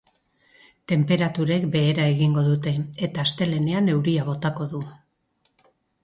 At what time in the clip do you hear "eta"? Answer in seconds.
3.07-3.25